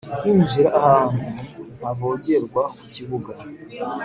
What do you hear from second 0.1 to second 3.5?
kwinjira ahantu ntavogerwa ku kibuga.